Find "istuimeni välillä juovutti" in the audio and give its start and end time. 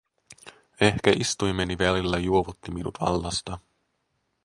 1.19-2.71